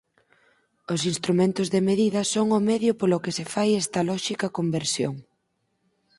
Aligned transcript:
Os 0.93 1.01
instrumentos 1.11 1.67
de 1.73 1.81
medida 1.89 2.21
son 2.33 2.47
o 2.57 2.59
medio 2.69 2.93
polo 2.99 3.21
que 3.23 3.35
se 3.37 3.45
fai 3.53 3.69
esta 3.83 3.99
lóxica 4.09 4.47
conversión. 4.57 5.13